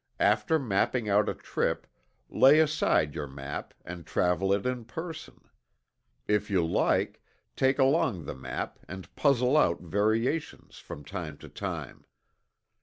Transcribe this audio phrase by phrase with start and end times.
[0.19, 1.85] After mapping out a trip,
[2.27, 5.41] lay aside your map and travel it in person.
[6.27, 7.21] If you like,
[7.55, 12.05] take along the map and puzzle out variations, from time to time.